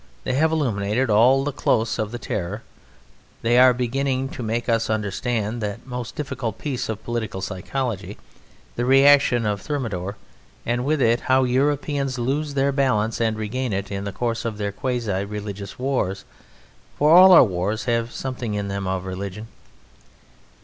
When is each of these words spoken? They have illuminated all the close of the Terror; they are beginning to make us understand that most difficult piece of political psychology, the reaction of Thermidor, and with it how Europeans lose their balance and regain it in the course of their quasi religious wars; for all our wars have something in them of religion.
They 0.23 0.33
have 0.33 0.51
illuminated 0.51 1.11
all 1.11 1.43
the 1.43 1.51
close 1.51 1.99
of 1.99 2.11
the 2.11 2.17
Terror; 2.17 2.63
they 3.43 3.59
are 3.59 3.71
beginning 3.71 4.29
to 4.29 4.41
make 4.41 4.67
us 4.67 4.89
understand 4.89 5.61
that 5.61 5.85
most 5.85 6.15
difficult 6.15 6.57
piece 6.57 6.89
of 6.89 7.03
political 7.03 7.39
psychology, 7.39 8.17
the 8.75 8.83
reaction 8.83 9.45
of 9.45 9.61
Thermidor, 9.61 10.17
and 10.65 10.83
with 10.85 11.03
it 11.03 11.19
how 11.19 11.43
Europeans 11.43 12.17
lose 12.17 12.55
their 12.55 12.71
balance 12.71 13.21
and 13.21 13.37
regain 13.37 13.73
it 13.73 13.91
in 13.91 14.03
the 14.05 14.11
course 14.11 14.43
of 14.43 14.57
their 14.57 14.71
quasi 14.71 15.23
religious 15.23 15.77
wars; 15.77 16.25
for 16.97 17.11
all 17.15 17.31
our 17.31 17.43
wars 17.43 17.83
have 17.85 18.11
something 18.11 18.55
in 18.55 18.69
them 18.69 18.87
of 18.87 19.05
religion. 19.05 19.49